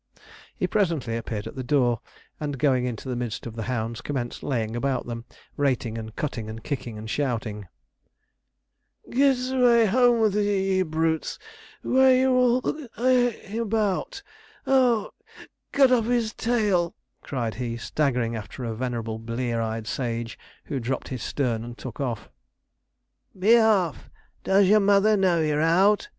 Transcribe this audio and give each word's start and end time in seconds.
He 0.57 0.65
presently 0.65 1.15
appeared 1.15 1.45
at 1.45 1.53
the 1.55 1.61
door, 1.63 2.01
and, 2.39 2.57
going 2.57 2.85
into 2.87 3.07
the 3.07 3.15
midst 3.15 3.45
of 3.45 3.55
the 3.55 3.61
hounds, 3.69 4.01
commenced 4.01 4.41
laying 4.41 4.75
about 4.75 5.05
him, 5.05 5.25
rating, 5.57 5.95
and 5.95 6.15
cutting, 6.15 6.49
and 6.49 6.63
kicking, 6.63 6.97
and 6.97 7.07
shouting. 7.07 7.67
[Illustration: 9.05 9.35
SIR 9.35 9.53
HARRY 9.53 9.53
OF 9.53 9.53
NONSUCH 9.53 9.53
HOUSE] 9.53 9.53
'Geete 9.53 9.59
away 9.59 9.85
home 10.15 10.21
with 10.21 10.35
ye, 10.37 10.71
ye 10.77 10.81
brutes; 10.81 11.39
what 11.83 11.99
are 12.01 12.13
you 12.15 12.31
all 12.33 12.77
ing 13.05 13.31
here 13.47 13.61
about? 13.61 14.23
Ah! 14.65 15.09
cut 15.71 15.91
off 15.91 16.05
his 16.05 16.33
tail!' 16.33 16.95
cried 17.21 17.53
he, 17.61 17.77
staggering 17.77 18.35
after 18.35 18.63
a 18.63 18.73
venerable 18.73 19.19
blear 19.19 19.61
eyed 19.61 19.85
sage, 19.85 20.39
who 20.63 20.79
dropped 20.79 21.09
his 21.09 21.21
stern 21.21 21.63
and 21.63 21.77
took 21.77 21.99
off. 22.01 22.27
'Be 23.37 23.55
off! 23.59 24.09
Does 24.43 24.67
your 24.67 24.79
mother 24.79 25.15
know 25.15 25.39
you're 25.41 25.61
out?' 25.61 26.09